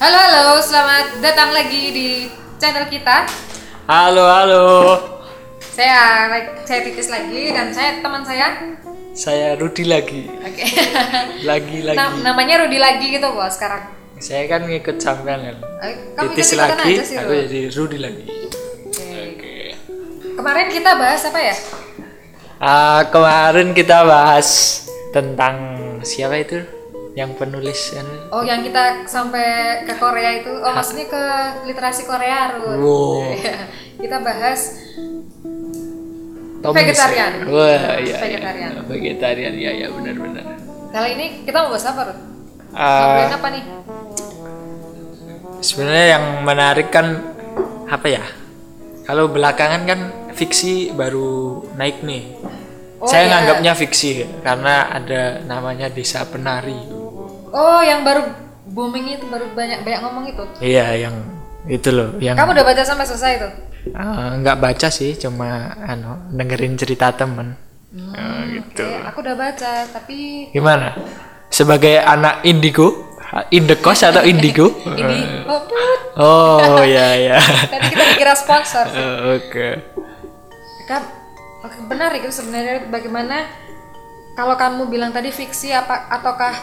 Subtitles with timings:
[0.00, 2.08] Halo halo, selamat datang lagi di
[2.56, 3.28] channel kita.
[3.84, 4.64] Halo, halo.
[5.60, 6.24] Saya
[6.64, 8.64] saya Titis lagi dan saya teman saya.
[9.12, 10.24] Saya Rudi lagi.
[10.40, 10.64] Oke.
[11.50, 12.00] Lagi lagi.
[12.00, 13.92] Nam- namanya Rudi lagi gitu bos sekarang.
[14.16, 15.56] Saya kan ngikut sampean kan.
[15.84, 18.24] Eh, Titis lagi, aja sih, aku jadi Rudi lagi.
[18.96, 19.76] Oke.
[20.32, 21.54] Kemarin kita bahas apa ya?
[22.56, 24.48] Ah, kemarin kita bahas
[25.12, 26.79] tentang siapa itu?
[27.18, 28.14] Yang penulis anu?
[28.30, 31.22] Oh yang kita sampai ke Korea itu, oh maksudnya ke
[31.66, 32.78] literasi Korea Rud.
[32.78, 33.18] Wow.
[33.40, 33.56] Iya.
[34.00, 34.60] kita bahas
[36.60, 36.76] Thomas.
[36.76, 37.32] Vegetarian.
[37.48, 38.16] Wah, iya.
[38.20, 38.70] Vegetarian.
[38.72, 38.82] Iya.
[38.86, 40.44] Vegetarian, iya, iya benar-benar.
[40.90, 42.18] kali ini kita mau bahas apa Rud?
[42.70, 43.64] Ah, Ngobrolin apa nih?
[45.60, 47.06] sebenarnya yang menarik kan
[47.86, 48.24] apa ya?
[49.04, 50.00] Kalau belakangan kan
[50.32, 52.38] fiksi baru naik nih.
[53.00, 53.30] Oh, Saya iya.
[53.34, 54.10] nganggapnya fiksi
[54.44, 56.99] karena ada namanya Desa Penari.
[57.50, 58.26] Oh yang baru
[58.70, 60.44] booming itu baru banyak banyak ngomong itu.
[60.62, 61.14] Iya, yang
[61.68, 63.48] itu loh, yang Kamu udah baca sampai selesai itu?
[63.80, 67.56] eh, nggak baca sih, cuma anu dengerin cerita temen.
[67.90, 68.86] Eh, gitu.
[68.86, 70.94] Oke, aku udah baca, tapi Gimana?
[71.50, 73.18] Sebagai anak indigo,
[73.50, 74.70] indekos atau indigo?
[75.00, 75.42] ini
[76.16, 77.38] oh, ya ya.
[77.72, 78.86] tadi kita dikira sponsor.
[78.94, 79.68] Eh, Oke.
[80.86, 81.02] Kan
[81.62, 83.46] oke, benar itu sebenarnya bagaimana
[84.34, 86.54] kalau kamu bilang tadi fiksi apa ataukah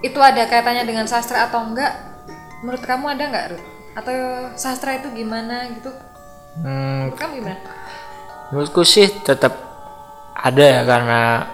[0.00, 1.92] itu ada kaitannya dengan sastra atau enggak?
[2.62, 3.66] Menurut kamu ada nggak, Ruth?
[3.94, 4.14] Atau
[4.54, 5.90] sastra itu gimana gitu?
[6.58, 7.60] Hmm, Menurut kamu gimana?
[8.48, 9.52] menurutku sih tetap
[10.32, 11.44] ada ya karena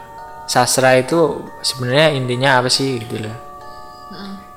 [0.46, 3.34] sastra itu sebenarnya intinya apa sih gitu loh.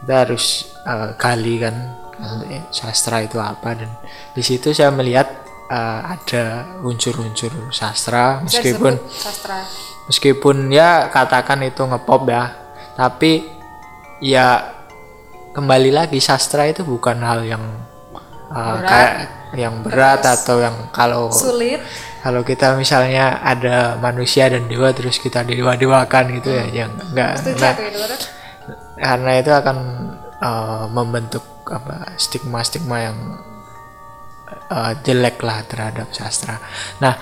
[0.04, 0.46] Kita harus
[0.86, 1.76] eh, gali kan
[2.46, 3.90] eh, sastra itu apa dan
[4.32, 5.26] di situ saya melihat
[5.68, 6.46] eh, ada
[6.86, 9.58] unsur-unsur sastra Bisa meskipun sastra.
[10.06, 12.54] meskipun ya katakan itu ngepop ya
[12.94, 13.50] tapi
[14.22, 14.78] ya
[15.54, 17.64] kembali lagi sastra itu bukan hal yang
[18.54, 18.90] uh, Berat.
[18.90, 19.16] kayak
[19.56, 21.80] yang berat atau yang kalau Sulit.
[22.20, 27.56] kalau kita misalnya ada manusia dan dewa terus kita dewa-dewakan gitu ya yang enggak Setuju
[27.56, 28.26] enggak Ruth.
[29.00, 29.78] karena itu akan
[30.44, 33.18] uh, membentuk apa stigma-stigma yang
[34.72, 36.60] uh, jelek lah terhadap sastra.
[37.04, 37.14] Nah,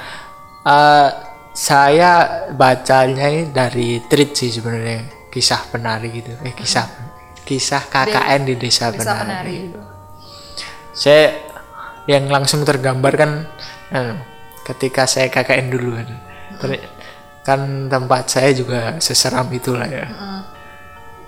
[0.66, 1.10] uh,
[1.56, 6.88] saya bacanya ini dari tweet sih sebenarnya kisah penari gitu, eh kisah
[7.44, 9.20] kisah KKN di desa, Desa penari.
[9.20, 9.56] Penari.
[9.68, 9.80] gitu.
[10.96, 11.36] Saya
[12.08, 13.32] yang langsung tergambar kan
[13.92, 14.16] anu,
[14.64, 16.08] ketika saya KKN dulu kan.
[16.56, 16.88] Ter-
[17.46, 20.10] kan tempat saya juga seseram itulah ya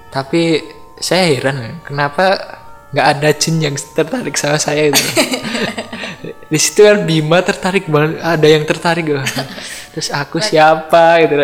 [0.09, 0.66] tapi
[0.97, 2.57] saya heran kenapa
[2.90, 4.97] nggak ada jin yang tertarik sama saya itu
[6.47, 9.24] di situ kan Bima tertarik banget ada yang tertarik loh.
[9.91, 11.35] terus aku siapa gitu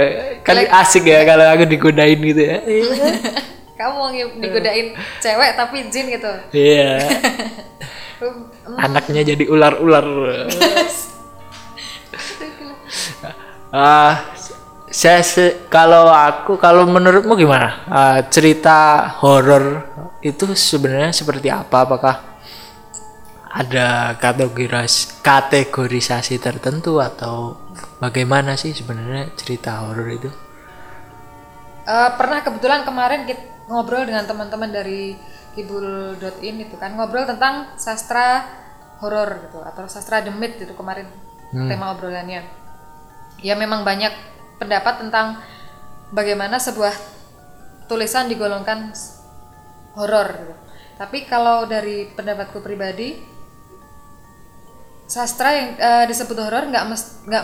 [0.45, 2.57] kan asik ya kalau aku digodain gitu ya.
[3.79, 6.31] Kamu mau digodain cewek tapi jin gitu.
[6.55, 7.03] iya.
[8.85, 10.07] Anaknya jadi ular-ular.
[13.73, 14.31] Ah
[14.93, 17.81] saya se- kalau aku kalau menurutmu gimana?
[17.89, 19.81] Ah, cerita horor
[20.21, 21.81] itu sebenarnya seperti apa?
[21.83, 22.32] Apakah
[23.53, 27.61] ada kategoris kategorisasi tertentu atau
[28.01, 30.31] bagaimana sih sebenarnya cerita horor itu
[31.83, 35.19] Eh, pernah kebetulan kemarin kita ngobrol dengan teman-teman dari
[35.51, 38.47] kibul.in itu kan ngobrol tentang sastra
[39.03, 41.11] horor gitu atau sastra demit gitu kemarin
[41.51, 42.47] tema obrolannya.
[43.43, 44.15] Ya memang banyak
[44.63, 45.43] pendapat tentang
[46.15, 46.95] bagaimana sebuah
[47.91, 48.95] tulisan digolongkan
[49.99, 50.55] horor gitu.
[50.95, 53.19] Tapi kalau dari pendapatku pribadi
[55.13, 57.43] sastra yang eh, disebut horor nggak mes nggak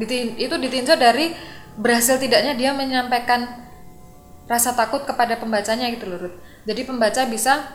[0.00, 1.36] ditin- itu ditinjau dari
[1.76, 3.44] berhasil tidaknya dia menyampaikan
[4.48, 6.36] rasa takut kepada pembacanya gitu loh Ruth.
[6.64, 7.68] Jadi pembaca bisa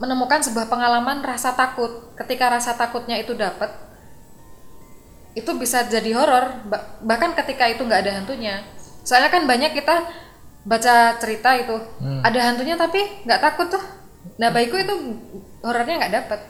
[0.00, 2.16] menemukan sebuah pengalaman rasa takut.
[2.16, 3.68] Ketika rasa takutnya itu dapat,
[5.36, 6.64] itu bisa jadi horor.
[6.64, 8.64] Ba- Bahkan ketika itu nggak ada hantunya.
[9.04, 10.08] Soalnya kan banyak kita
[10.66, 11.76] baca cerita itu
[12.24, 12.98] ada hantunya tapi
[13.28, 13.84] nggak takut tuh.
[14.40, 14.94] Nah baikku itu
[15.60, 16.40] horornya nggak dapat.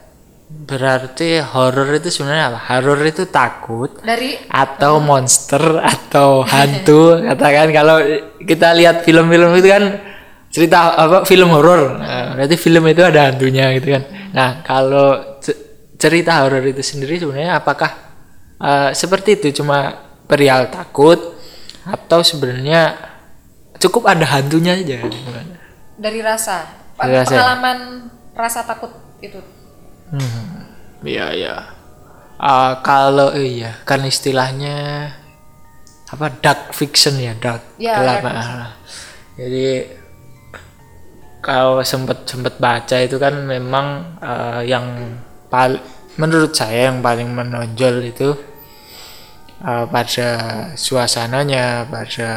[0.46, 2.58] Berarti horor itu sebenarnya apa?
[2.70, 7.18] Horor itu takut Dari atau monster atau hantu?
[7.34, 7.98] Katakan kalau
[8.38, 9.84] kita lihat film-film itu kan
[10.46, 14.02] cerita apa film horor Nah, berarti film itu ada hantunya gitu kan.
[14.32, 17.90] Nah kalau ce- cerita horor itu sendiri sebenarnya apakah
[18.62, 19.62] eh, seperti itu?
[19.62, 19.92] Cuma
[20.30, 21.18] perihal takut
[21.86, 22.94] atau sebenarnya
[23.78, 25.54] cukup ada hantunya aja gimana?
[25.96, 26.66] dari rasa.
[26.96, 27.32] Dari rasa.
[27.32, 27.40] Ya?
[27.40, 27.78] pengalaman
[28.36, 29.40] rasa takut itu
[30.10, 30.70] Hmm,
[31.02, 31.56] iya iya.
[32.36, 35.08] Ah, kalau iya kan istilahnya
[36.06, 38.68] apa dark fiction ya dark Ya, gelap dark ah.
[39.36, 39.66] Jadi
[41.42, 45.16] kalau sempet sempet baca itu kan memang eh, yang
[45.46, 45.78] pal
[46.18, 48.34] menurut saya yang paling menonjol itu
[49.62, 50.28] eh, pada
[50.74, 52.30] suasananya, pada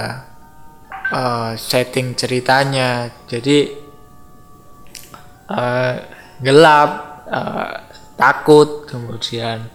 [1.10, 3.10] eh, setting ceritanya.
[3.25, 3.57] Jadi
[5.50, 5.95] eh,
[6.44, 6.89] gelap,
[7.30, 7.76] eh,
[8.18, 9.70] takut, kemudian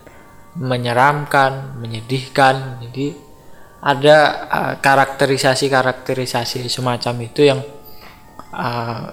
[0.59, 2.83] menyeramkan, menyedihkan.
[2.83, 3.15] Jadi
[3.83, 4.17] ada
[4.51, 7.61] eh, karakterisasi-karakterisasi semacam itu yang
[8.53, 9.07] eh,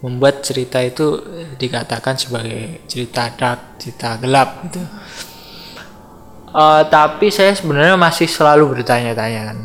[0.00, 1.20] membuat cerita itu
[1.60, 4.82] dikatakan sebagai cerita dark, cerita gelap gitu.
[6.50, 9.58] Eh, tapi saya sebenarnya masih selalu bertanya-tanya kan.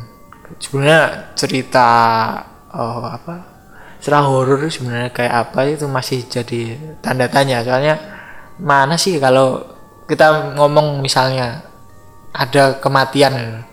[0.62, 1.90] Sebenarnya cerita
[2.69, 3.55] eh, apa?
[4.06, 7.66] Cerita horor sebenarnya kayak apa itu masih jadi tanda tanya.
[7.66, 7.98] Soalnya
[8.62, 9.66] mana sih kalau
[10.06, 11.66] kita ngomong misalnya
[12.30, 13.66] ada kematian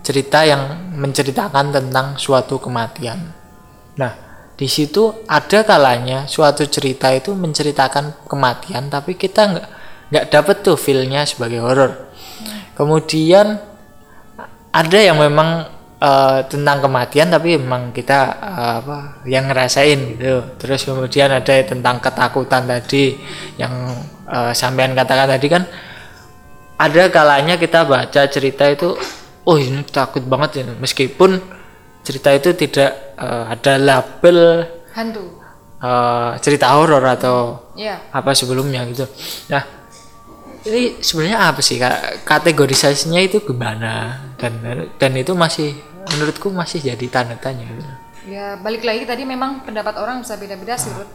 [0.00, 3.20] cerita yang menceritakan tentang suatu kematian.
[4.00, 4.12] Nah,
[4.56, 9.68] di situ ada kalanya suatu cerita itu menceritakan kematian, tapi kita nggak
[10.08, 12.08] nggak dapet tuh feelnya sebagai horor.
[12.80, 13.60] Kemudian
[14.72, 18.98] ada yang memang eh, tentang kematian, tapi memang kita eh, apa
[19.28, 20.56] yang ngerasain gitu.
[20.60, 23.16] Terus kemudian ada tentang ketakutan tadi
[23.60, 23.72] yang
[24.28, 25.62] eh, sampean katakan tadi kan
[26.76, 28.92] ada kalanya kita baca cerita itu
[29.48, 31.40] oh ini takut banget ya meskipun
[32.04, 34.38] cerita itu tidak eh, ada label
[34.92, 35.24] hantu.
[35.80, 39.08] eh, cerita horor atau ya apa sebelumnya gitu.
[39.52, 39.75] Nah
[40.66, 41.78] ini sebenarnya apa sih
[42.22, 44.18] kategorisasinya itu gimana?
[44.36, 44.58] Dan
[44.92, 47.66] dan itu masih menurutku masih jadi tanda tanya.
[48.26, 51.08] Ya balik lagi tadi memang pendapat orang bisa beda-beda sih Ruth.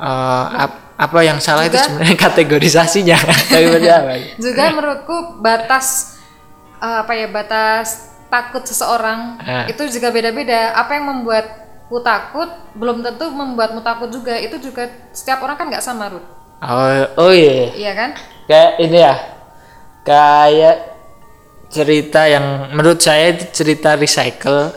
[0.00, 3.34] Eh, ap- apa yang salah itu Juga- sebenarnya kategorisasinya apa?
[4.38, 6.16] juga menurutku batas
[6.78, 9.66] eh, apa ya batas takut seseorang Ah.
[9.66, 10.72] itu juga beda-beda.
[10.72, 14.38] Apa yang membuatku takut belum tentu membuatmu takut juga.
[14.38, 16.24] Itu juga setiap orang kan nggak sama Ruth
[16.60, 17.72] oh oh iya.
[17.74, 18.10] Iya kan?
[18.48, 19.14] Kayak ini ya.
[20.00, 20.76] Kayak
[21.70, 24.74] cerita yang menurut saya itu cerita recycle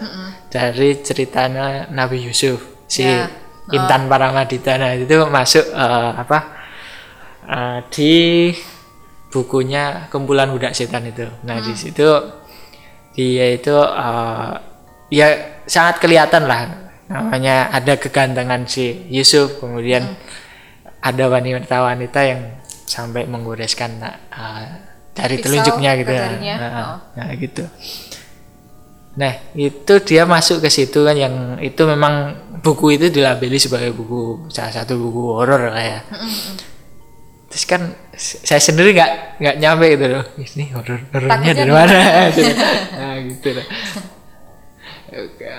[0.54, 3.26] dari ceritanya Nabi Yusuf si Ya.
[3.74, 4.76] Intan Paramadita.
[4.78, 6.40] Nah itu masuk eh, apa
[7.48, 8.14] eh, di
[9.34, 11.26] bukunya kumpulan budak setan itu.
[11.48, 12.06] Nah di situ
[13.16, 14.54] dia itu eh,
[15.10, 15.28] ya
[15.66, 16.92] sangat kelihatan lah.
[17.08, 20.04] Namanya ada kegantengan si Yusuf kemudian
[21.04, 22.42] ada wanita-wanita yang
[22.88, 24.00] sampai menggoreskan
[24.32, 24.64] uh,
[25.12, 26.28] dari Pisau telunjuknya gitu ya.
[26.58, 26.98] Nah, Oh.
[27.20, 27.64] nah, gitu.
[29.14, 32.34] Nah itu dia masuk ke situ kan yang itu memang
[32.66, 36.00] buku itu dilabeli sebagai buku salah satu buku horor lah ya.
[37.52, 40.26] Terus kan saya sendiri nggak nggak nyampe gitu loh.
[40.42, 41.98] Ini horor horornya dari mana?
[42.34, 42.52] gitu.
[42.98, 43.68] nah gitu lah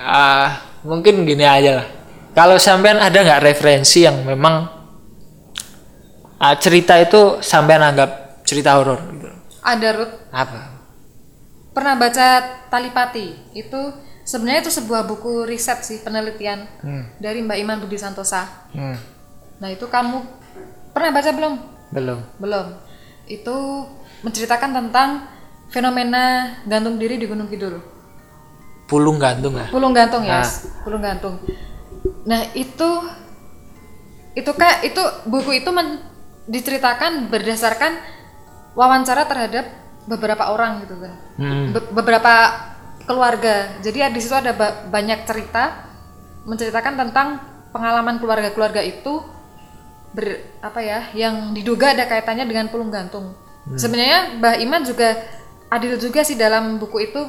[0.03, 0.49] ah,
[0.83, 1.87] mungkin gini aja lah.
[2.35, 4.74] Kalau sampean ada nggak referensi yang memang
[6.39, 9.29] ah, cerita itu sampean anggap cerita horor gitu.
[9.65, 10.61] Ada Ruth apa?
[11.75, 12.27] Pernah baca
[12.71, 13.57] Talipati?
[13.57, 13.81] Itu
[14.23, 17.19] sebenarnya itu sebuah buku riset sih penelitian hmm.
[17.19, 18.69] dari Mbak Iman Budi Santosa.
[18.75, 18.99] Hmm.
[19.63, 20.19] nah itu kamu
[20.93, 21.55] pernah baca belum?
[21.95, 22.21] Belum.
[22.43, 22.67] Belum.
[23.25, 23.87] Itu
[24.27, 25.31] menceritakan tentang
[25.71, 27.79] fenomena gantung diri di Gunung Kidul.
[28.85, 29.71] Pulung gantung lah.
[29.73, 30.49] Pulung gantung ya Ah.
[30.85, 31.41] pulung gantung.
[32.29, 32.89] Nah itu
[34.35, 36.03] itu kayak itu buku itu men-
[36.45, 37.97] diceritakan berdasarkan
[38.77, 39.65] wawancara terhadap
[40.05, 41.15] beberapa orang gitu kan.
[41.41, 41.73] Hmm.
[41.73, 42.35] Be- beberapa
[43.05, 43.81] keluarga.
[43.81, 45.89] Jadi di situ ada ba- banyak cerita
[46.45, 47.41] menceritakan tentang
[47.73, 49.25] pengalaman keluarga-keluarga itu
[50.15, 53.35] ber apa ya yang diduga ada kaitannya dengan pulung gantung.
[53.81, 55.17] Sebenarnya Mbah Iman juga
[55.73, 57.21] adil juga sih dalam buku itu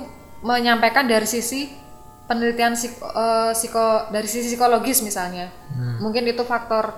[0.43, 1.71] menyampaikan dari sisi
[2.27, 5.47] penelitian psiko, eh, psiko- dari sisi psikologis misalnya.
[6.03, 6.91] Mungkin itu faktor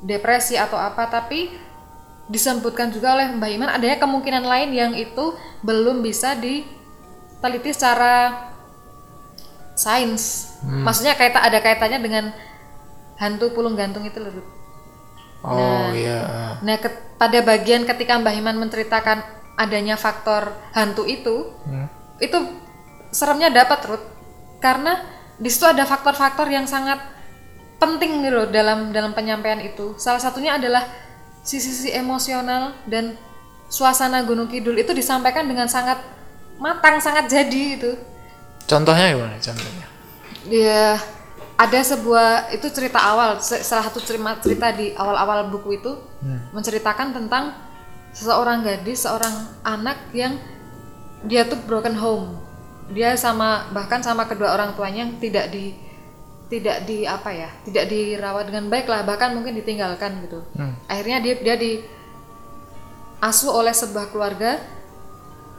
[0.00, 1.48] depresi atau apa tapi
[2.26, 5.30] disebutkan juga oleh Mbah Iman adanya kemungkinan lain yang itu
[5.62, 8.50] belum bisa diteliti secara
[9.74, 10.56] sains.
[10.64, 12.24] Maksudnya kaitan ada kaitannya dengan
[13.16, 14.32] hantu pulung gantung itu loh.
[15.46, 19.22] Oh iya Nah, ke- pada bagian ketika Mbah Iman menceritakan
[19.54, 21.86] adanya faktor hantu itu, Hmm.
[22.18, 22.36] itu
[23.08, 24.06] seremnya dapat Ruth.
[24.58, 25.00] Karena
[25.36, 26.98] di situ ada faktor-faktor yang sangat
[27.76, 29.96] penting nih loh dalam dalam penyampaian itu.
[30.00, 30.84] Salah satunya adalah
[31.46, 33.14] sisi-sisi emosional dan
[33.70, 35.98] suasana Gunung Kidul itu disampaikan dengan sangat
[36.58, 37.92] matang, sangat jadi itu.
[38.66, 39.86] contohnya gimana contohnya
[40.50, 40.98] Dia
[41.56, 45.92] ada sebuah itu cerita awal, salah satu cerita, cerita di awal-awal buku itu
[46.50, 47.54] menceritakan tentang
[48.12, 50.36] seseorang gadis, seorang anak yang
[51.24, 52.42] dia tuh broken home.
[52.92, 55.74] Dia sama bahkan sama kedua orang tuanya yang tidak di
[56.46, 60.46] tidak di apa ya tidak dirawat dengan baik lah bahkan mungkin ditinggalkan gitu.
[60.54, 60.78] Hmm.
[60.86, 61.82] akhirnya dia dia di
[63.20, 64.60] asuh oleh sebuah keluarga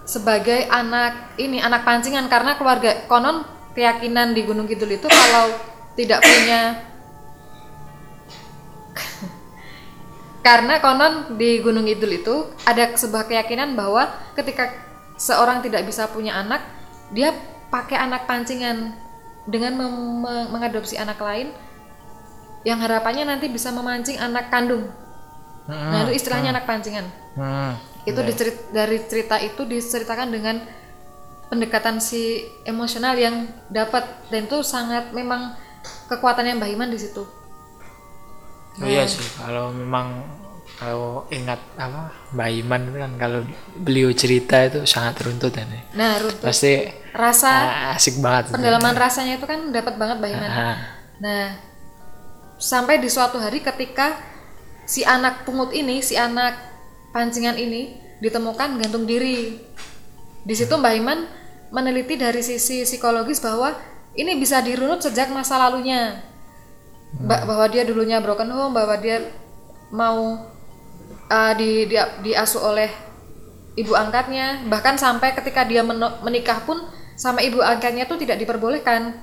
[0.07, 2.31] sebagai anak ini anak pancingan.
[2.31, 3.43] Karena keluarga konon
[3.75, 5.53] keyakinan di Gunung Kidul itu kalau
[5.93, 6.81] tidak punya
[10.47, 14.73] karena konon di Gunung Kidul itu ada sebuah keyakinan bahwa ketika
[15.19, 16.63] seorang tidak bisa punya anak
[17.11, 17.35] dia
[17.67, 18.95] pakai anak pancingan
[19.47, 19.79] dengan
[20.51, 21.55] mengadopsi anak lain
[22.61, 24.91] yang harapannya nanti bisa memancing anak kandung
[25.67, 25.91] Hmm.
[25.91, 27.03] nah itu istilahnya anak pancingan
[27.35, 27.75] Hmm.
[28.07, 30.63] itu dicerit- dari cerita itu diceritakan dengan
[31.47, 35.55] pendekatan si emosional yang dapat dan itu sangat memang
[36.07, 37.23] kekuatannya Mbah Iman di situ.
[38.79, 40.23] Oh iya sih, kalau memang
[40.77, 43.39] kalau ingat apa Mbak Iman itu kan kalau
[43.75, 45.81] beliau cerita itu sangat runtut ya nih.
[45.97, 46.85] Nah, Ruth, Pasti
[47.17, 48.53] rasa ah, asik banget.
[48.53, 50.49] pendalaman rasanya itu kan dapat banget Mbah Iman.
[50.49, 50.77] Ah,
[51.17, 51.57] Nah,
[52.61, 54.21] sampai di suatu hari ketika
[54.85, 56.53] si anak pungut ini, si anak
[57.09, 59.57] pancingan ini ditemukan gantung diri.
[60.45, 61.25] Di situ Mbah Iman
[61.73, 63.73] meneliti dari sisi psikologis bahwa
[64.13, 66.21] ini bisa dirunut sejak masa lalunya.
[67.17, 69.25] Ba- bahwa dia dulunya broken home, bahwa dia
[69.89, 70.37] mau
[71.29, 71.95] uh, di, di
[72.27, 72.89] diasuh oleh
[73.77, 75.85] ibu angkatnya, bahkan sampai ketika dia
[76.25, 76.81] menikah pun
[77.13, 79.13] sama ibu angkatnya tuh tidak diperbolehkan.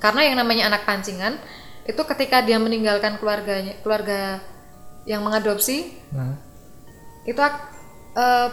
[0.00, 1.36] Karena yang namanya anak pancingan
[1.84, 4.40] itu ketika dia meninggalkan keluarganya, keluarga
[5.04, 6.34] yang mengadopsi, hmm.
[7.28, 7.68] itu ak-
[8.16, 8.48] eh,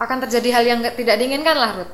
[0.00, 1.92] akan terjadi hal yang tidak diinginkan lah Ruth.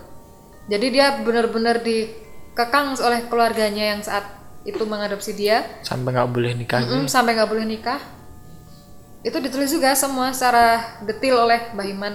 [0.71, 4.27] Jadi dia benar-benar dikekang oleh keluarganya yang saat
[4.67, 6.83] itu mengadopsi dia Sampai nggak boleh nikah.
[6.83, 7.99] Mm-mm, sampai nggak boleh nikah.
[9.27, 12.15] Itu ditulis juga semua secara detil oleh Mbah Iman.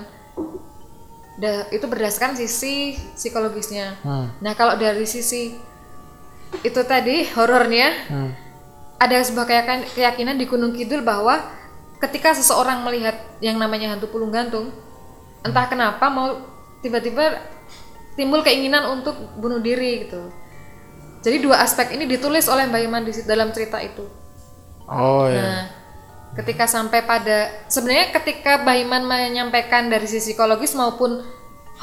[1.36, 4.00] Da- itu berdasarkan sisi psikologisnya.
[4.00, 4.32] Hmm.
[4.40, 5.60] Nah kalau dari sisi
[6.64, 8.32] itu tadi horornya, Hmm.
[8.96, 9.44] ada sebuah
[9.92, 11.42] keyakinan, di Gunung Kidul bahwa
[12.00, 14.72] ketika seseorang melihat yang namanya hantu pulung gantung,
[15.44, 16.40] entah kenapa mau
[16.80, 17.44] tiba-tiba
[18.16, 20.32] timbul keinginan untuk bunuh diri gitu.
[21.22, 24.06] Jadi dua aspek ini ditulis oleh Mbak Iman di dalam cerita itu.
[24.90, 25.42] Oh ya.
[25.42, 25.64] Nah,
[26.32, 31.20] ketika sampai pada sebenarnya ketika Mbak Iman menyampaikan dari sisi psikologis maupun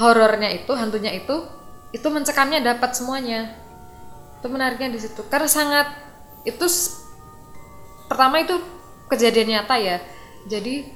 [0.01, 1.45] horornya itu, hantunya itu,
[1.93, 3.53] itu mencekamnya dapat semuanya.
[4.41, 5.21] Itu menariknya di situ.
[5.27, 5.87] Karena sangat
[6.47, 6.65] itu
[8.09, 8.57] pertama itu
[9.13, 9.99] kejadian nyata ya.
[10.49, 10.87] Jadi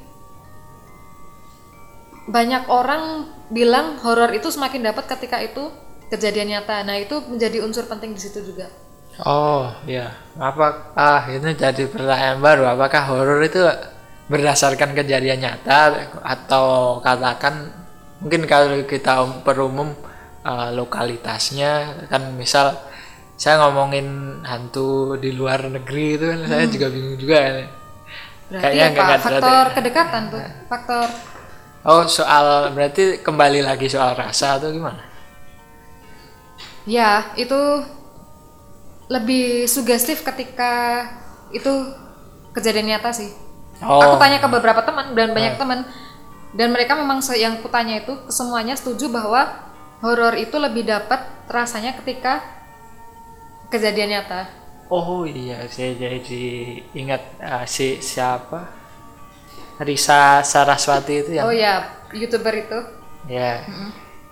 [2.30, 5.68] banyak orang bilang horor itu semakin dapat ketika itu
[6.08, 6.86] kejadian nyata.
[6.86, 8.70] Nah, itu menjadi unsur penting di situ juga.
[9.20, 10.08] Oh ya.
[10.40, 10.96] Apa?
[10.96, 12.64] Ah ini jadi pertanyaan baru.
[12.72, 13.60] Apakah horor itu
[14.32, 17.68] berdasarkan kejadian nyata atau katakan
[18.22, 19.92] mungkin kalau kita um- perumum
[20.46, 22.72] uh, lokalitasnya kan misal
[23.36, 27.54] saya ngomongin hantu di luar negeri itu kan saya juga bingung juga kan.
[28.50, 29.02] Berarti Kayaknya apa?
[29.04, 30.44] nggak Faktor kedekatan tuh.
[30.70, 31.08] Faktor
[31.90, 35.02] Oh soal berarti kembali lagi soal rasa atau gimana?
[36.86, 37.54] Ya, itu
[39.12, 41.04] lebih sugestif ketika
[41.52, 41.68] itu
[42.56, 43.28] kejadian nyata sih.
[43.84, 44.00] Oh.
[44.00, 45.84] Aku tanya ke beberapa teman dan banyak teman
[46.56, 49.68] dan mereka memang yang kutanya itu semuanya setuju bahwa
[50.00, 52.40] horor itu lebih dapat rasanya ketika
[53.68, 54.48] kejadian nyata.
[54.92, 56.44] Oh iya, saya jadi
[56.92, 58.68] ingat uh, si siapa?
[59.82, 62.78] Risa Saraswati itu yang Oh ya, youtuber itu.
[63.26, 63.64] ya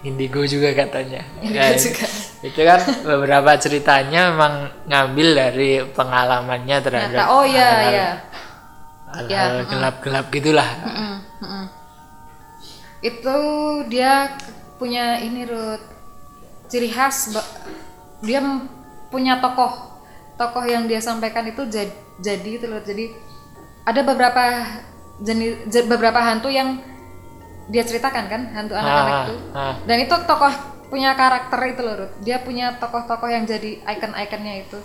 [0.05, 1.25] Indigo juga katanya.
[1.41, 2.07] Indigo Ya, juga.
[2.41, 4.55] Itu kan beberapa ceritanya memang
[4.87, 7.29] ngambil dari pengalamannya terhadap Nyata.
[7.29, 8.11] Oh ya, hal-hal- ya.
[9.11, 10.69] hal-hal gelap-gelap gitulah.
[10.83, 11.67] Mm, mm.
[13.01, 13.37] Itu
[13.87, 14.37] dia
[14.77, 15.85] punya ini Ruth
[16.67, 17.37] ciri khas
[18.21, 18.41] dia
[19.11, 19.93] punya tokoh
[20.37, 23.13] tokoh yang dia sampaikan itu jadi jadi itu loh jadi
[23.83, 24.41] ada beberapa
[25.19, 26.81] jenis je- beberapa hantu yang
[27.67, 29.75] dia ceritakan kan hantu anak-anak Ah, itu ah.
[29.85, 30.53] dan itu tokoh
[30.91, 34.79] punya karakter itu loh Ruth dia punya tokoh-tokoh yang jadi icon-iconnya itu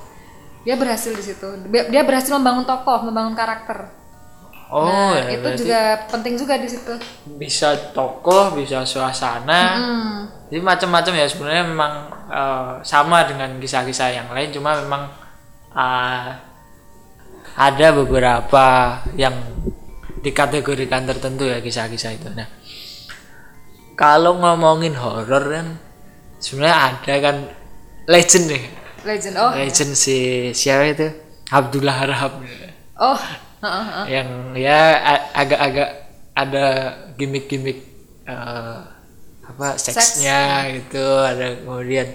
[0.62, 4.05] dia berhasil di situ dia berhasil membangun tokoh membangun karakter
[4.65, 6.97] Oh, nah ya, itu juga penting juga di situ
[7.38, 9.62] bisa tokoh, bisa suasana.
[9.77, 10.19] Hmm.
[10.50, 11.93] Jadi macam-macam ya sebenarnya memang
[12.33, 15.13] eh, sama dengan kisah-kisah yang lain cuma memang
[15.69, 16.29] eh,
[17.55, 18.65] ada beberapa
[19.13, 19.38] yang
[20.25, 22.27] dikategorikan tertentu ya kisah-kisah itu.
[22.33, 22.50] Nah,
[23.93, 25.67] kalau ngomongin horor kan
[26.46, 27.38] sebenarnya ada kan
[28.06, 28.64] legend nih.
[29.06, 31.10] legend oh Legend si siapa itu?
[31.50, 32.42] Abdullah Harhab
[33.02, 33.22] oh
[34.06, 35.02] yang ya
[35.34, 35.90] agak-agak
[36.38, 36.66] ada
[37.18, 37.82] gimmick-gimmick
[38.30, 38.78] eh,
[39.46, 42.10] apa seksnya gitu ada kemudian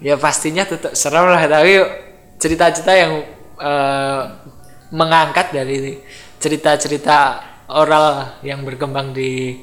[0.00, 1.80] ya pastinya tetap serem lah tapi
[2.40, 3.12] cerita-cerita yang
[3.60, 4.22] eh,
[4.92, 5.98] mengangkat dari
[6.38, 7.40] cerita-cerita
[7.72, 9.56] oral yang berkembang di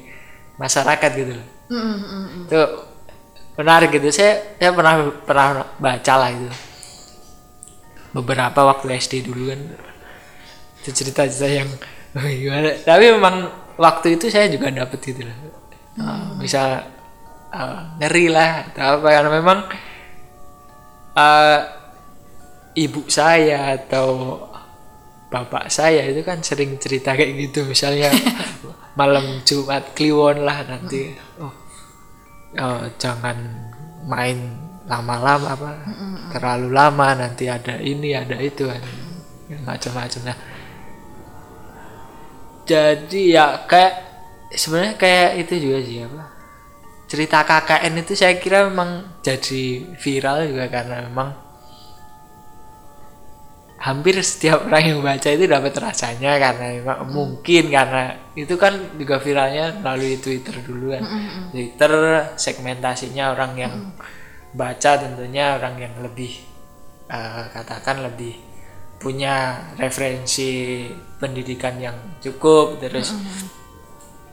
[0.58, 1.48] masyarakat gitu loh.
[1.70, 2.42] Mm, mm, mm, mm.
[2.50, 2.62] itu
[3.62, 4.10] menarik gitu.
[4.10, 5.46] Saya saya pernah pernah
[5.78, 6.50] baca lah itu.
[8.12, 9.60] Beberapa waktu SD dulu kan.
[10.82, 11.70] Itu cerita-cerita yang
[12.42, 12.74] gimana.
[12.82, 13.34] Tapi memang
[13.78, 16.88] waktu itu saya juga dapet gitu loh Uh, bisa
[17.52, 19.08] uh, ngeri lah atau apa.
[19.12, 19.58] Karena memang
[21.12, 21.58] uh,
[22.72, 24.40] ibu saya atau
[25.28, 27.68] bapak saya itu kan sering cerita kayak gitu.
[27.68, 28.08] Misalnya
[29.00, 31.12] malam Jumat Kliwon lah nanti.
[31.36, 31.61] Oh
[32.56, 33.36] eh, jangan
[34.06, 34.38] main
[34.88, 35.70] lama-lama apa
[36.34, 38.82] terlalu lama nanti ada ini ada itu kan.
[39.52, 40.38] Macam-macam nah
[42.62, 43.94] jadi ya kayak
[44.54, 46.22] sebenarnya kayak itu juga sih apa
[47.10, 51.36] cerita KKN itu saya kira memang jadi viral juga karena memang
[53.82, 59.18] hampir setiap orang yang baca itu dapat rasanya karena memang mungkin karena itu kan juga
[59.18, 61.02] viralnya melalui Twitter dulu kan
[61.50, 61.92] Twitter
[62.38, 63.74] segmentasinya orang yang
[64.54, 66.30] baca tentunya orang yang lebih
[67.10, 68.38] eh, katakan lebih
[69.02, 70.86] punya referensi
[71.18, 73.10] pendidikan yang cukup terus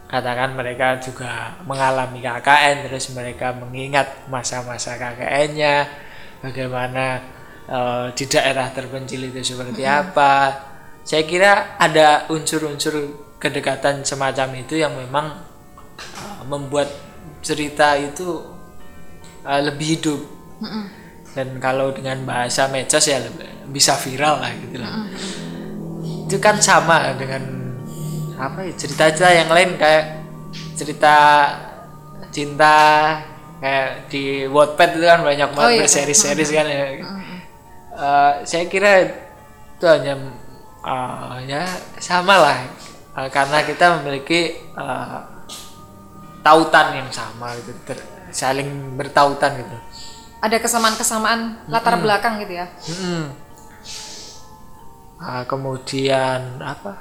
[0.05, 5.89] katakan mereka juga mengalami KKN terus mereka mengingat masa-masa KKN-nya
[6.45, 7.38] bagaimana
[7.69, 10.33] eh, di daerah terpencil itu seperti apa.
[11.05, 12.93] Saya kira ada unsur-unsur
[13.37, 15.37] kedekatan semacam itu yang memang
[15.97, 16.89] eh, membuat
[17.39, 18.41] cerita itu
[19.43, 20.21] eh, lebih hidup.
[21.29, 25.05] Dan kalau dengan bahasa medsos ya lebih- bisa viral lah gitu lah.
[26.25, 27.45] Itu kan sama dengan
[28.33, 30.05] apa ya cerita-cerita yang lain kayak
[30.73, 31.15] cerita
[32.29, 32.75] cinta
[33.59, 35.83] kayak di Wattpad itu kan banyak banget Oh, iya.
[35.83, 36.85] berseri-seri kan ya.
[37.99, 39.03] Eh, saya kira
[39.75, 40.15] itu hanya
[40.87, 41.63] eh, ya
[41.99, 42.59] sama lah
[43.19, 45.19] Eh, karena kita memiliki eh,
[46.39, 49.77] tautan yang sama gitu ter- saling bertautan gitu.
[50.39, 52.71] ada kesamaan-kesamaan latar belakang gitu ya?
[52.87, 53.23] Mm-mm.
[55.19, 56.95] Ah, kemudian apa?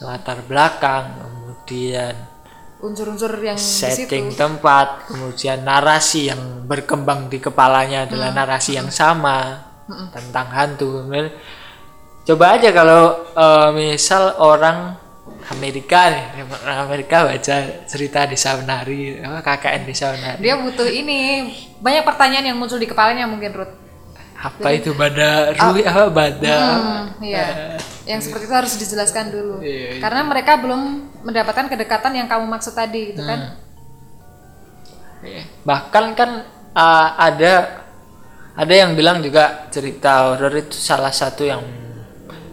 [0.00, 2.16] Latar belakang kemudian
[2.80, 9.67] unsur-unsur yang setting tempat kemudian narasi yang berkembang di kepalanya adalah narasi yang sama
[10.12, 11.08] tentang hantu
[12.28, 14.94] coba aja kalau eh, misal orang
[15.48, 17.56] Amerika nih orang Amerika baca
[17.88, 21.48] cerita desa menari apa KKN desa menari dia butuh ini
[21.80, 23.74] banyak pertanyaan yang muncul di kepalanya mungkin Ruth
[24.38, 26.56] apa itu bada rui apa bada
[27.18, 27.74] Hmm, iya.
[28.06, 29.58] Yang seperti itu harus dijelaskan dulu.
[29.58, 30.00] Iya, iya.
[30.00, 33.58] Karena mereka belum mendapatkan kedekatan yang kamu maksud tadi, gitu kan?
[35.18, 35.42] Iya.
[35.66, 36.46] bahkan kan
[36.78, 37.82] uh, ada
[38.58, 41.62] ada yang bilang juga cerita horor itu salah satu yang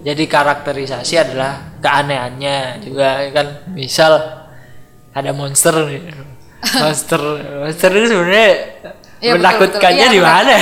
[0.06, 4.14] jadi karakterisasi adalah keanehannya juga kan misal
[5.10, 6.14] ada monster nih
[6.86, 7.22] monster
[7.66, 8.50] monster itu sebenarnya
[8.86, 10.56] betul, menakutkannya di Iya, mana.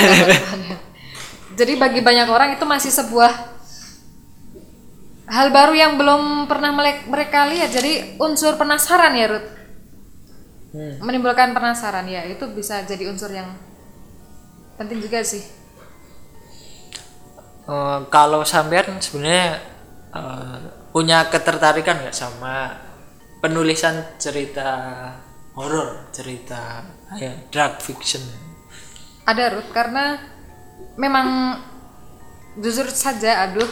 [1.53, 3.31] Jadi bagi banyak orang itu masih sebuah
[5.29, 6.73] hal baru yang belum pernah
[7.05, 7.69] mereka lihat.
[7.69, 9.47] Jadi unsur penasaran ya, Ruth.
[10.73, 10.97] Hmm.
[11.05, 13.53] Menimbulkan penasaran ya, itu bisa jadi unsur yang
[14.77, 15.43] penting juga sih.
[17.63, 19.63] Eh, kalau sampean sebenarnya
[20.11, 20.57] eh,
[20.91, 22.75] punya ketertarikan nggak sama
[23.39, 24.67] penulisan cerita
[25.55, 26.83] horor cerita
[27.15, 28.21] ya, dark fiction
[29.23, 30.19] Ada Ruth karena
[30.99, 31.57] memang
[32.59, 33.65] jujur saja aduh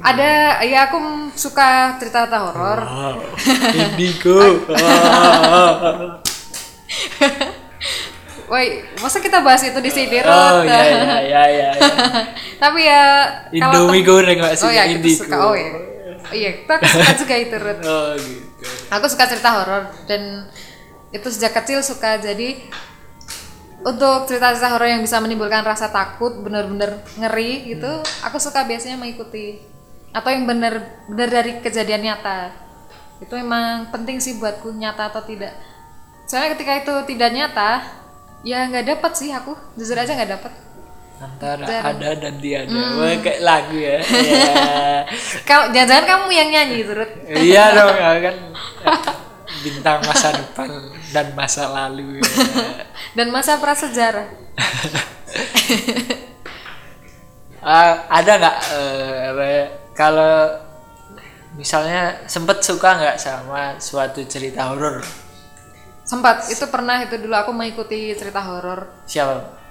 [0.00, 0.96] ada ya aku
[1.36, 3.16] suka cerita-cerita horor Wow,
[3.82, 4.38] indigo.
[8.52, 10.28] Woi, masa kita bahas itu di sini Ruth?
[10.28, 11.70] oh iya iya iya iya.
[12.62, 13.04] Tapi ya
[13.48, 14.68] kalau Indomie tem- goreng nggak sih?
[14.68, 15.24] Oh ya, kita indigo.
[15.24, 15.36] suka.
[15.40, 15.70] Oh ya.
[16.20, 17.80] Oh iya, kita suka juga itu Ruth.
[17.88, 18.44] Oh gitu.
[18.92, 20.52] Aku suka cerita horor dan
[21.16, 22.60] itu sejak kecil suka jadi
[23.82, 29.58] untuk cerita-cerita horor yang bisa menimbulkan rasa takut, bener-bener ngeri gitu, aku suka biasanya mengikuti
[30.12, 32.52] atau yang bener-bener dari kejadian nyata.
[33.16, 35.56] Itu memang penting sih buatku nyata atau tidak.
[36.28, 38.01] Soalnya ketika itu tidak nyata,
[38.42, 40.52] ya nggak dapat sih aku, jujur aja nggak dapat.
[41.22, 42.66] Antara Dan- ada dan tiada.
[42.74, 42.98] Hmm.
[42.98, 44.02] Wah, kayak lagu ya.
[44.02, 45.06] Iya.
[45.48, 47.10] Kau jangan-jangan kamu yang nyanyi turut.
[47.30, 48.36] Iya dong kan
[49.62, 50.66] bintang masa depan
[51.14, 52.18] dan masa lalu.
[52.18, 52.26] ya.
[53.16, 54.26] Dan masa prasejarah.
[57.62, 58.56] Ah, ada nggak
[59.38, 60.50] Re- kalau
[61.54, 64.98] misalnya sempet suka nggak sama suatu cerita horor?
[66.12, 68.84] Sempat itu pernah itu dulu aku mengikuti cerita horor.
[69.08, 69.64] Siapa?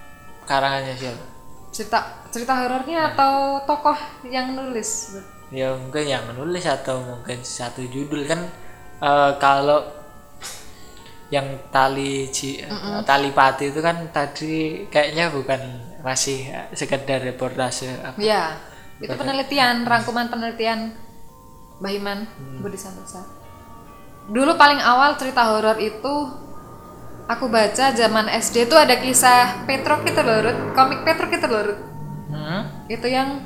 [0.50, 1.32] Karangannya siapa?
[1.72, 3.96] cerita cerita horornya atau tokoh
[4.28, 5.16] yang nulis?
[5.54, 8.28] Ya mungkin yang menulis atau mungkin satu judul.
[8.28, 8.44] Kan
[9.00, 9.86] eh, kalau
[11.32, 12.60] yang tali ci,
[13.08, 15.62] tali pati itu kan tadi kayaknya bukan
[16.04, 18.20] masih sekedar reportase apa?
[18.20, 18.60] Ya
[19.00, 20.94] itu penelitian rangkuman penelitian
[21.82, 22.28] Bahiman
[22.62, 23.41] Budi Santosa
[24.30, 26.16] dulu paling awal cerita horor itu
[27.32, 30.62] aku baca zaman SD itu ada kisah loh Ruth.
[30.76, 31.02] komik
[31.48, 31.84] loh Ruth.
[32.32, 32.64] Hmm?
[32.88, 33.44] itu yang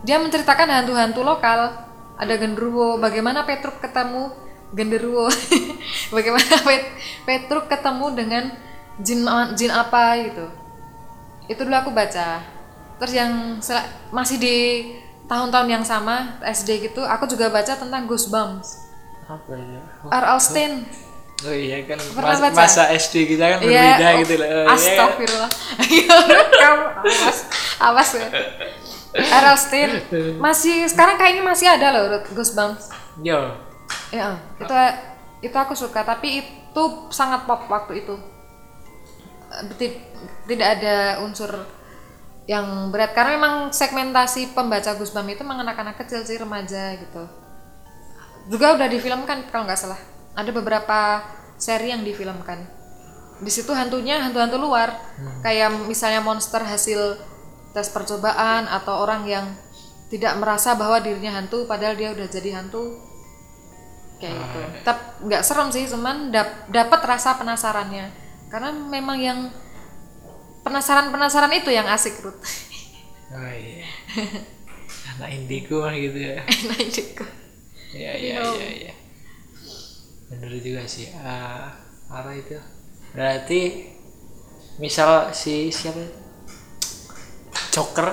[0.00, 1.72] dia menceritakan hantu-hantu lokal
[2.16, 4.32] ada genderuwo bagaimana Petruk ketemu
[4.72, 5.28] genderuwo
[6.14, 6.92] bagaimana Pet-
[7.24, 8.44] Petruk ketemu dengan
[9.00, 9.24] jin
[9.56, 10.46] jin apa gitu
[11.48, 12.44] itu dulu aku baca
[13.00, 13.60] terus yang
[14.12, 14.56] masih di
[15.28, 18.89] tahun-tahun yang sama SD gitu aku juga baca tentang Goosebumps
[19.30, 20.38] apa ya R.L.
[20.38, 20.72] Stein
[21.40, 22.58] oh iya kan Pernah mas- baca?
[22.58, 24.74] masa SD kita kan Iya, berbeda oh, gitu loh Oh, iya?
[24.74, 25.50] Astagfirullah.
[26.62, 27.38] Kamu awas,
[27.80, 28.28] awas ya.
[29.12, 29.56] R.L.
[29.56, 29.90] Stein
[30.36, 32.90] masih sekarang kayaknya masih ada loh Ruth, Goosebumps.
[33.20, 33.38] yo
[34.10, 34.74] Ya, itu
[35.40, 38.14] itu aku suka tapi itu sangat pop waktu itu.
[39.76, 39.98] Ti-
[40.44, 41.50] Tidak ada unsur
[42.44, 47.22] yang berat karena memang segmentasi pembaca Goosebumps itu memang anak-anak kecil sih remaja gitu.
[48.48, 50.00] Juga udah difilmkan kalau nggak salah.
[50.38, 51.20] Ada beberapa
[51.60, 52.64] seri yang difilmkan.
[53.40, 55.00] Di situ hantunya hantu-hantu luar,
[55.40, 57.16] kayak misalnya monster hasil
[57.72, 59.46] tes percobaan atau orang yang
[60.12, 63.00] tidak merasa bahwa dirinya hantu padahal dia udah jadi hantu
[64.20, 64.58] kayak gitu.
[64.84, 68.12] Tetap nggak serem sih, cuman dap dapat rasa penasarannya.
[68.52, 69.38] Karena memang yang
[70.60, 72.44] penasaran-penasaran itu yang asik, Ruth.
[73.30, 73.86] oh iya
[75.16, 76.78] anak indigo mah gitu ya Enak
[77.90, 77.98] juga.
[77.98, 78.92] Iya iya iya iya.
[80.28, 81.10] Bener juga sih.
[81.16, 81.74] Ah,
[82.06, 82.54] apa itu?
[83.10, 83.90] Berarti
[84.78, 85.98] misal si siapa?
[87.70, 88.08] Joker,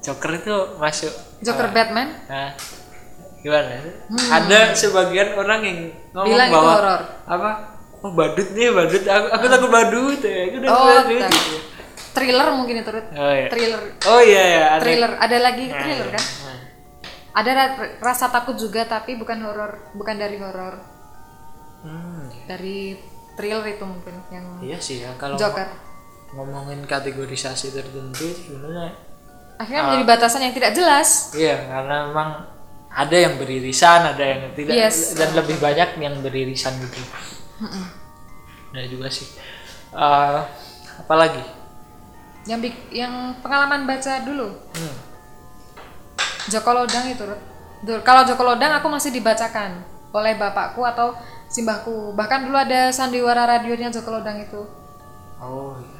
[0.00, 1.12] Joker itu masuk.
[1.40, 2.52] Joker Batman Nah,
[3.40, 3.80] gimana?
[4.10, 5.78] Ada sebagian orang yang
[6.12, 7.00] ngomong Bilang itu bahwa horor.
[7.24, 7.50] apa?
[7.98, 9.02] Oh badut nih badut.
[9.02, 10.40] Aku, aku takut badut ya.
[10.46, 11.20] Aku takut Oh, badut.
[11.24, 11.56] gitu.
[12.08, 13.08] thriller mungkin itu, Ruth.
[13.14, 13.46] Oh iya.
[13.46, 13.80] Thriller.
[14.04, 14.64] Oh iya ya.
[14.74, 14.82] Ada.
[14.82, 15.12] Thriller.
[15.16, 16.24] Ada lagi thriller kan?
[17.38, 20.74] Ada ra- rasa takut juga tapi bukan horor, bukan dari horor.
[21.78, 22.98] Hmm, Dari
[23.38, 25.70] thriller itu mungkin yang iya sih ya kalau Joker.
[26.34, 28.90] ngomongin kategorisasi tertentu sebenarnya
[29.54, 31.30] Akhirnya menjadi batasan yang tidak jelas.
[31.32, 32.30] Iya, karena memang
[32.88, 35.14] ada yang beririsan, ada yang tidak, Yes.
[35.14, 36.98] dan lebih banyak yang beririsan gitu.
[38.70, 39.26] Nah juga sih.
[39.90, 40.40] Eh,
[40.98, 41.42] apalagi?
[42.46, 44.46] Yang yang pengalaman baca dulu.
[44.74, 44.94] Hmm.
[46.48, 47.24] Joko Lodang itu,
[48.02, 51.14] Kalau Joko Lodang aku masih dibacakan oleh bapakku atau
[51.46, 52.12] simbahku.
[52.16, 54.60] Bahkan dulu ada sandiwara radionya Joko Lodang itu.
[55.38, 55.98] Oh, iya.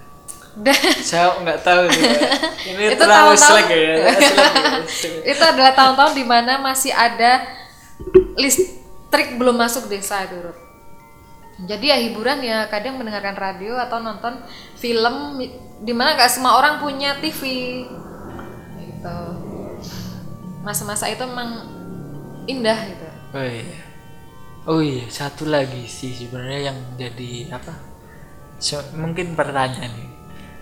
[1.09, 2.03] Saya nggak tahu sih.
[2.75, 3.95] Ini Itu terlalu tahun-tahun- slack ya.
[4.11, 5.21] Slack ya.
[5.33, 7.47] itu adalah tahun-tahun di mana masih ada
[8.35, 10.39] listrik belum masuk desa itu.
[11.59, 14.39] Jadi ya hiburan ya kadang mendengarkan radio atau nonton
[14.79, 15.39] film
[15.83, 17.43] di mana nggak semua orang punya TV
[18.79, 19.19] gitu.
[20.69, 21.65] Masa-masa itu emang
[22.45, 23.07] indah gitu.
[23.33, 23.81] Oh iya.
[24.69, 27.73] Oh iya, satu lagi sih sebenarnya yang jadi apa?
[28.61, 30.09] So- mungkin pertanyaan nih.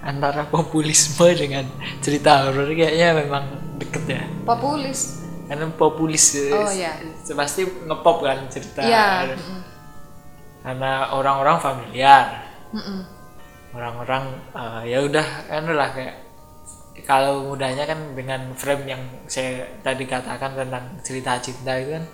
[0.07, 1.67] Antara populisme dengan
[1.99, 3.51] cerita horor kayaknya memang
[3.83, 4.23] deket ya.
[4.47, 5.27] Populis.
[5.51, 6.95] Karena populis Oh, iya.
[7.35, 8.87] pasti ngepop kan cerita.
[8.87, 9.35] Iya.
[10.63, 12.47] Karena orang-orang familiar.
[13.75, 16.26] Orang-orang eh, ya udah kan lah kayak
[17.05, 22.05] kalau mudahnya kan dengan frame yang saya tadi katakan tentang cerita cinta itu kan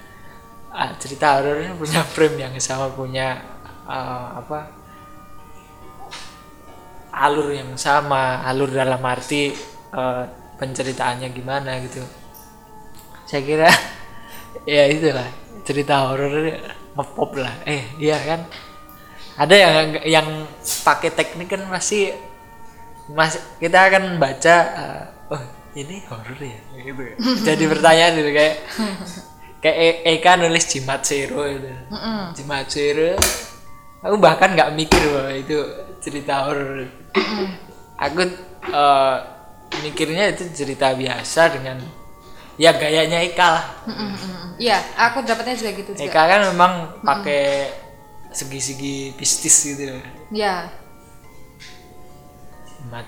[0.75, 3.39] ah, cerita horor punya frame yang sama punya
[3.87, 4.83] eh, apa
[7.13, 9.53] alur yang sama alur dalam arti
[9.93, 10.25] eh,
[10.59, 12.03] penceritaannya gimana gitu.
[13.29, 13.69] Saya kira
[14.69, 15.29] ya itulah
[15.63, 16.59] cerita horor
[16.99, 17.55] ngepop lah.
[17.69, 18.41] Eh iya kan?
[19.33, 20.29] Ada yang yang
[20.85, 22.32] pakai teknik kan masih
[23.11, 25.43] mas kita akan baca eh, oh
[25.75, 26.59] ini horor ya?
[26.77, 27.03] Gitu
[27.49, 28.57] jadi pertanyaan gitu kayak
[29.59, 31.71] kayak E- Eka nulis jimat zero itu.
[31.91, 32.35] Mm-mm.
[32.35, 33.15] jimat zero
[34.03, 35.57] aku bahkan nggak mikir bahwa itu
[36.03, 36.87] cerita horor
[37.97, 38.23] aku
[38.69, 39.17] eh,
[39.83, 41.79] mikirnya itu cerita biasa dengan
[42.61, 43.65] ya gayanya Eka lah.
[44.61, 46.05] Iya, aku dapatnya juga gitu juga.
[46.05, 47.73] Eka kan memang pakai
[48.31, 49.97] segi-segi pistis gitu
[50.29, 50.69] Ya,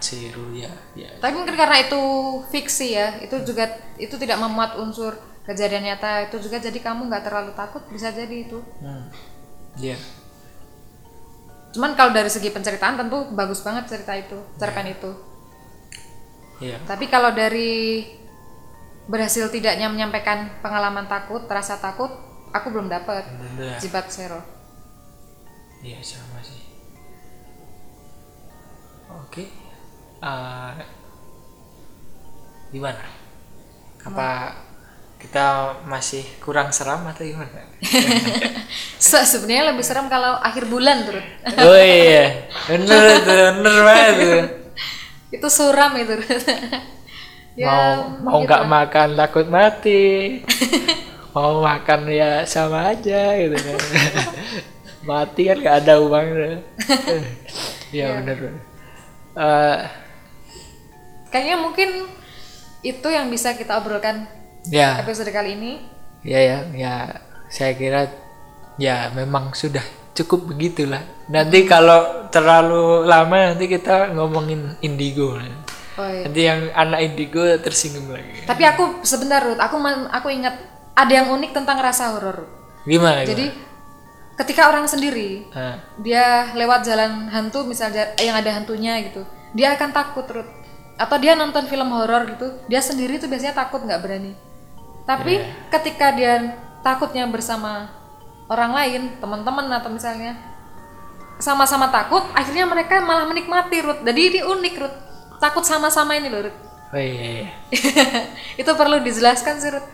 [0.00, 2.00] zero ya ya tapi mungkin karena itu
[2.48, 3.68] fiksi ya, itu juga
[4.00, 5.12] itu tidak memuat unsur
[5.44, 8.64] kejadian nyata itu juga jadi kamu nggak terlalu takut bisa jadi itu.
[8.80, 9.06] hmm.
[9.76, 9.96] ya
[11.74, 15.10] Cuman kalau dari segi penceritaan tentu bagus banget cerita itu, cerpen itu.
[16.62, 16.78] Iya.
[16.86, 18.06] Tapi kalau dari
[19.10, 22.14] berhasil tidaknya menyampaikan pengalaman takut, rasa takut,
[22.54, 23.26] aku belum dapat
[23.58, 23.74] ya.
[23.82, 24.38] jibat zero.
[25.82, 26.62] Iya sama sih.
[29.10, 29.63] Oke.
[30.24, 30.72] Eh,
[32.72, 33.04] gimana?
[34.04, 34.28] Apa
[35.20, 35.46] kita
[35.88, 37.64] masih kurang seram atau gimana?
[39.00, 41.26] Se- Sebenarnya lebih serem kalau akhir bulan turut.
[41.60, 44.14] oh iya, bener itu, bener banget
[45.32, 45.48] itu.
[45.50, 46.14] suram itu.
[47.56, 48.68] ya, mau mau gitu nggak lah.
[48.74, 50.02] makan takut mati.
[51.34, 53.78] mau makan ya sama aja gitu kan.
[55.08, 56.52] mati kan nggak ada uangnya.
[57.92, 58.38] Iya bener.
[59.34, 59.78] Eh,
[61.34, 61.90] Kayaknya mungkin
[62.86, 64.30] itu yang bisa kita obrolkan
[64.70, 65.02] ya.
[65.02, 65.82] episode kali ini.
[66.22, 66.94] Ya ya ya
[67.50, 68.06] saya kira
[68.78, 69.82] ya memang sudah
[70.14, 71.02] cukup begitulah.
[71.26, 75.34] Nanti kalau terlalu lama nanti kita ngomongin indigo.
[75.98, 76.22] Oh, iya.
[76.30, 78.46] Nanti yang anak indigo tersinggung lagi.
[78.46, 79.74] Tapi aku sebentar Ruth, aku
[80.14, 80.54] aku ingat
[80.94, 82.46] ada yang unik tentang rasa horor.
[82.86, 83.26] Gimana?
[83.26, 83.50] Jadi
[84.38, 85.58] ketika orang sendiri gimana?
[85.58, 90.63] Ah, dia lewat jalan hantu misalnya yang ada hantunya gitu, dia akan takut Ruth.
[90.94, 94.32] Atau dia nonton film horor gitu, dia sendiri tuh biasanya takut nggak berani.
[95.04, 97.90] Tapi ketika dia takutnya bersama
[98.46, 100.38] orang lain, teman-teman atau misalnya
[101.42, 104.00] sama-sama takut, akhirnya mereka malah menikmati Ruth.
[104.06, 104.96] Jadi ini unik Ruth.
[105.42, 106.58] Takut sama-sama ini loh Ruth.
[106.94, 107.48] oh iya, iya.
[108.62, 109.88] itu perlu dijelaskan sih Ruth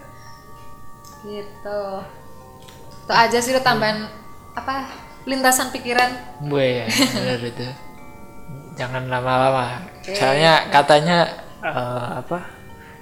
[1.20, 1.80] gitu
[3.04, 4.08] itu aja sih Ruth tambahan
[4.56, 4.88] apa
[5.28, 6.12] lintasan pikiran
[6.48, 7.66] Gue ya, bener itu.
[8.80, 9.84] Jangan lama-lama.
[10.00, 11.18] Soalnya katanya
[11.60, 12.40] eh, apa?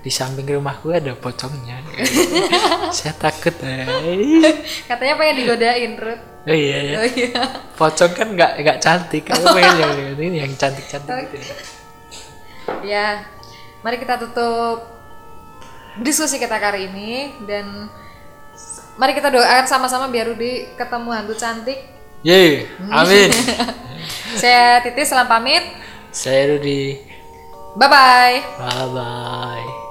[0.03, 1.79] Di samping rumahku ada pocongnya.
[2.97, 3.55] saya takut.
[3.63, 3.87] eh.
[4.91, 6.95] katanya pengen digodain Ruth Oh iya ya.
[6.97, 7.43] oh iya
[7.77, 9.25] Pocong kan nggak nggak cantik.
[9.29, 9.93] Aku pengen yang
[10.33, 11.39] ini yang cantik-cantik gitu.
[11.39, 11.55] ya.
[12.83, 13.07] ya
[13.81, 14.83] mari kita tutup
[16.01, 17.87] diskusi kita kali ini dan
[18.97, 21.79] mari kita doakan sama-sama biar Rudi ketemu hantu cantik
[22.27, 23.31] Yeay, amin.
[24.37, 25.65] saya Titi selamat pamit
[26.11, 26.99] Saya Rudi.
[27.77, 29.88] bye bye Bye bye.